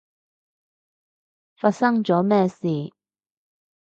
[1.57, 2.91] 發生咗咩事？